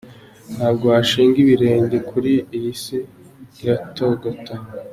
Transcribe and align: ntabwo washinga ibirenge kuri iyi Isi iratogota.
ntabwo 0.55 0.85
washinga 0.93 1.37
ibirenge 1.43 1.97
kuri 2.09 2.33
iyi 2.57 2.69
Isi 2.75 2.97
iratogota. 3.61 4.53